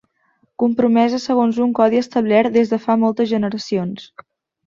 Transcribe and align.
Compromesa 0.61 1.19
segons 1.25 1.59
un 1.65 1.75
codi 1.81 2.01
establert 2.03 2.55
des 2.57 2.73
de 2.73 2.79
fa 2.87 2.97
moltes 3.05 3.31
generacions. 3.35 4.09